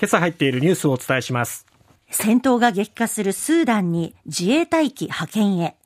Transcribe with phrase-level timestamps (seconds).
[0.00, 1.66] 今朝入っているニュースをお伝えします。
[2.08, 5.76] 戦闘が激化するスーダンに自衛隊機派遣へ。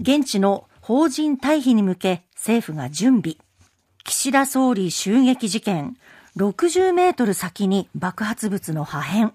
[0.00, 3.36] 現地の邦人退避に向け政府が準備。
[4.04, 5.96] 岸田総理襲撃事件。
[6.36, 9.32] 60メートル先に爆発物の破片。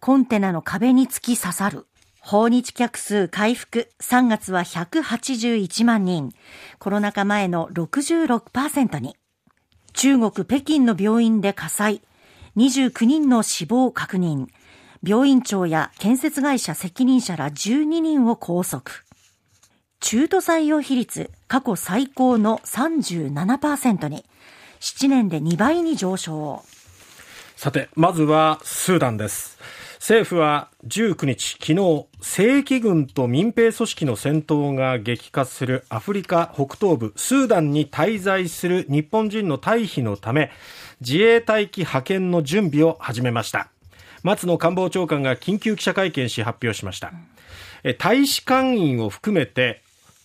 [0.00, 1.86] コンテナの壁に突き刺さる。
[2.20, 3.88] 訪日客数回復。
[4.00, 6.32] 3月は181万人。
[6.80, 9.16] コロナ禍前の66%に。
[9.92, 12.02] 中国北京の病院で火災。
[12.56, 14.48] 29人の死亡確認。
[15.02, 18.84] 病院長や建設会社責任者ら12人を拘束。
[20.00, 24.24] 中途採用比率過去最高の37%に、
[24.80, 26.64] 7年で2倍に上昇。
[27.56, 29.58] さて、まずはスーダンです。
[30.00, 40.50] 政府は19日、昨日、正規軍と民兵組織の戦闘が激化するアフリカ北東部スーダンに滞在する日本人の退避のため、
[41.02, 43.68] 自衛隊機派遣の準備を始めました。
[44.22, 47.12] 松野官房長官が緊急記者会見し発表しました、
[47.98, 49.82] 大使館員を含めて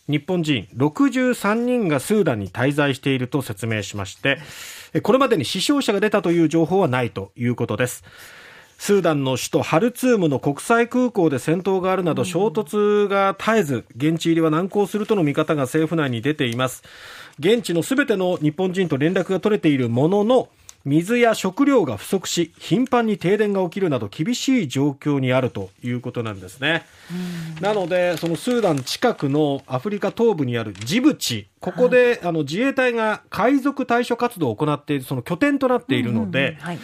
[0.07, 4.39] 日本人63人がスーダンに滞在していると説明しまして
[5.01, 8.03] これまでに死傷者が出たという情報はないということです。
[8.77, 16.83] スーダンの首都ハルツームの国際空港で戦闘があるなど衝突が絶えず現地入りは難航するとの見方が政府内に出ています。
[17.39, 20.49] 現地のすべての日本人と連絡が取れているものの
[20.85, 26.85] 水や食料が不足し頻繁に停電が起きるなど厳しい状況にあるということなんですね。
[27.59, 36.79] なのでそのスーダン近くのアフリカ東部にあるジブチここで、はい、あの自衛隊が海賊対処活動を行っているその拠点となっているので、はい、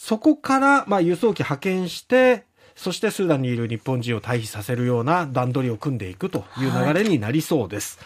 [0.00, 2.44] そこからまあ輸送機派遣して
[2.76, 7.98] そしてスーダンにいる日本人を退避させるような段取りを組んでいくという流れになりそうです。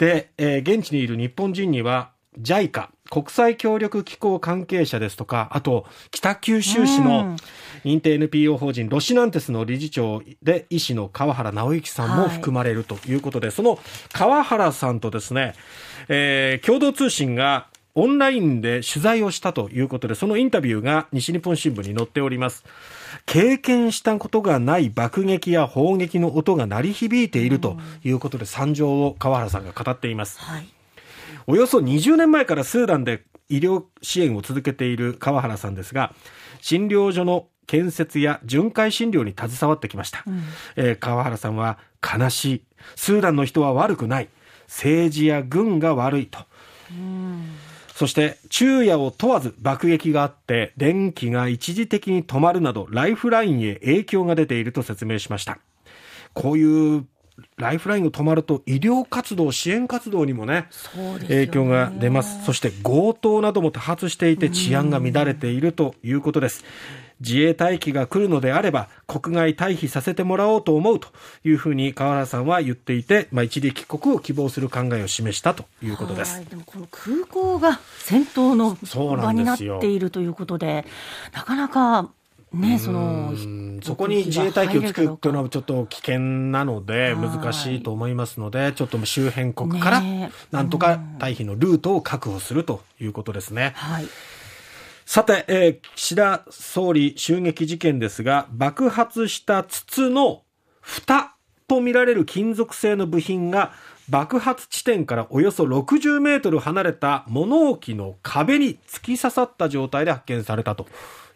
[0.00, 7.36] はい、で、えー、現地にいる日本人には JICA 国際協力機構関係者ですとか、あと、北九州市の
[7.84, 13.78] 認定 NPO 法人ロシナンテスの理事長で医師の川原直之さんも含まれるということで、はい、その
[14.12, 15.54] 川原さんとですね、
[16.08, 22.64] えー、共同通信がオンラインで取材をしたということで、そのインタビューが西日本新聞に載っております。
[23.26, 30.40] 経験したことがない爆撃や砲撃の音が鳴り響いているということで、惨状を川原さんが語っています。
[30.40, 30.68] はい。
[31.46, 36.14] およそ20年前からスーダンで医療支援を続けている川原さんですが
[36.60, 40.42] 診療所の建設や巡回診療に携わってきました、うん、
[40.76, 42.62] えー、川原さんは悲しい。
[42.96, 44.28] スーダンの人は悪くない。
[44.66, 46.40] 政治や軍が悪いと、
[46.90, 47.50] うん、
[47.94, 55.58] そして昼夜を問わず爆撃があって電気が一時的に止まるなどライフラインへ影響が出ていると説明しました
[56.32, 57.06] こういう
[57.56, 60.68] ライフラインが止まると医療活動、支援活動にもね、
[61.22, 62.44] 影響が出ます。
[62.44, 66.64] そして強盗なども多発していて治安が乱れているということです。
[67.20, 71.08] 自衛隊機が来るのであれば国外退避させてもらおうと思うと
[71.44, 76.44] いうふうに河原さんは言っていて、まあ、一時帰国を希望する考えを示したということです。
[76.48, 78.76] でもこの空港が戦闘の
[79.16, 80.84] 場になっているということで
[81.32, 82.10] なかなか
[82.54, 83.32] ね、その
[83.82, 90.02] そこに自衛隊機を作るというのはちょっと危険なので難しいと思いますのでちょっと周辺国から
[90.52, 93.72] なんとか退避のルートを確保するということですね。
[93.74, 94.06] はい、
[95.06, 100.42] さて、えー、岸田総理襲撃事件ですが爆発した筒の
[100.80, 101.34] 蓋
[101.66, 103.72] とみられる金属製の部品が
[104.08, 110.86] 爆発地点からおよそ60メートル離れた物置の壁に突き刺さった状態で発見されたと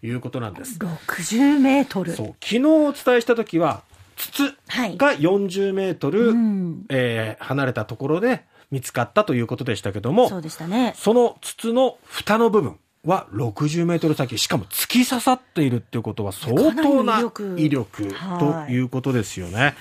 [0.02, 0.78] いうことなんです。
[0.78, 2.12] 60メートル。
[2.12, 2.26] そう。
[2.42, 3.82] 昨日お伝えした時は、
[4.16, 4.54] 筒
[4.96, 10.92] が40メートル、はいうん、えー、離れたところで見つかったということでしたけども、そうでしたね。
[10.96, 17.20] その筒の蓋の部分は60メートル先、しかも突き刺さっているっていうことは相当な
[17.56, 19.74] 威力ということですよね。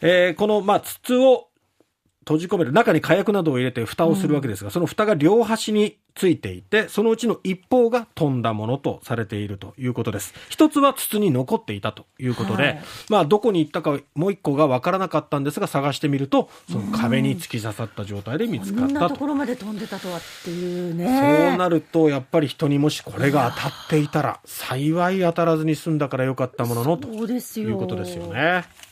[0.00, 1.47] えー、この、まあ、筒を
[2.28, 10.34] 閉じ込める中に火薬などを入れて蓋をするわけですが、うん、その蓋が両端についていてそのうちの一方が飛んだものとされているということです。
[10.50, 21.48] 一つは筒に残っていたということで、はい、まあどこに行ったかもう一個が分からなかったんですが探してみるとその壁に突き刺さった状態で見つかったと、うん、ところまで飛んでたとはっていうね。
[21.48, 28.87] そうなるとやっぱり人にもしこれが当たっていたら幸い当たらずに済んだからよかったもののということですよね。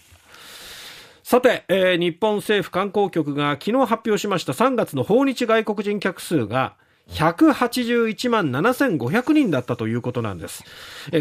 [1.28, 6.76] さて、えー、日本政府観光局が昨日発表しました3月の訪日外国人客数が
[7.08, 10.62] 181万7500人だったということなんです。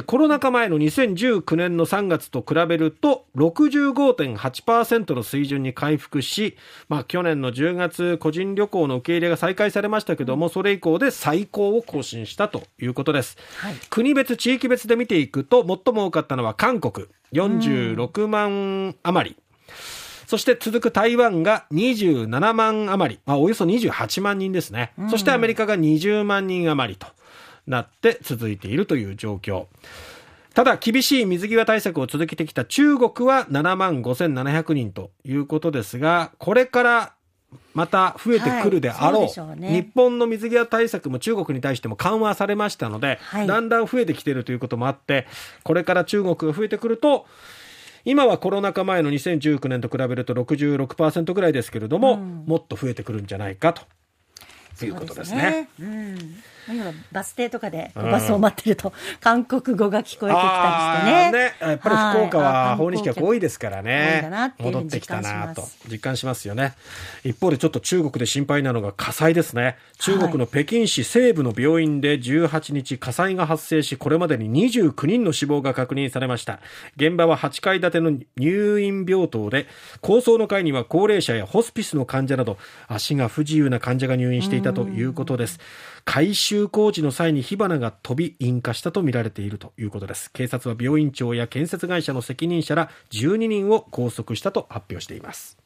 [0.06, 6.56] コロナ禍前の2019年の3月と比べると65.8%の水準に回復し、
[6.88, 13.38] まあ去年の10月個人旅行の受け入れが再開されましたけども、それ以降で最高を更新したということです。
[13.58, 19.36] はい、国別、地域別で見ていくと最も多かったのは韓国46万余り。
[20.28, 24.94] そして続く台湾が27万余り、まあ、およそ28万人ですね。
[25.10, 27.08] そしてアメリカが20万人余りと
[27.68, 29.66] なって続いているという状況。
[30.54, 37.14] ただ、厳しい水際対策を続けてきた中国は7万5700人ということですが、これから
[37.74, 39.22] また増えてくるであろう。
[39.24, 45.28] はい、うね、日本の水際対策も中国に対しても緩和されましたので、はい、だんだん増えてきているということもあって、
[45.64, 47.26] これから中国が増えてくると、
[48.06, 53.82] 今はコロナ禍前の2019年と比べると66%ぐらいですけれども、うん、もっと増えてくるんじゃないかと
[54.84, 55.70] いうことですね。
[55.78, 58.92] すねうん今バス停とかでバスを待ってると、
[59.22, 61.32] 韓国語が聞こえてきたりしてね。
[61.32, 64.28] ねやっぱり福岡は訪日客多いですからね。
[64.58, 66.74] 戻ってきたなと実感しますよね。
[67.24, 69.78] 一方でちょっと中国で心配なのが火災ですね。
[70.00, 76.60] 中国の北京市西部の病院で18日火災が発生し、これまでに29人の死亡が確認されました。
[76.96, 79.68] 現場は8階建ての入院病棟で、
[80.02, 82.58] 高層の階には高齢者やホスピスの患者など、
[82.88, 85.60] 足が不自由な患者が入院していたということです。
[86.04, 90.32] 改修工事の際に火花が飛び引火したとみられているということです。
[90.32, 95.65] 警察は病院長や建設会社の責任者ら12人を拘束したと発表しています。